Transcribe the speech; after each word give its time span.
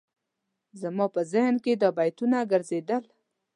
زما 0.81 1.05
په 1.15 1.21
ذهن 1.31 1.55
کې 1.63 1.73
دا 1.81 1.89
بیتونه 1.97 2.37
ګرځېدل. 2.51 3.03